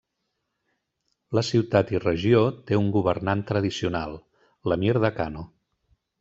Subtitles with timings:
[1.39, 4.19] La ciutat i regió té un governant tradicional,
[4.73, 5.47] l'emir de Kano.